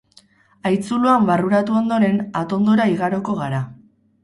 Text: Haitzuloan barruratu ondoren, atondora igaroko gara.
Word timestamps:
Haitzuloan 0.69 1.27
barruratu 1.27 1.77
ondoren, 1.81 2.19
atondora 2.41 2.91
igaroko 2.97 3.39
gara. 3.45 3.63